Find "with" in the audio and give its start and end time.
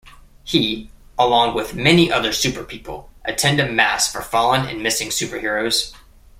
1.53-1.75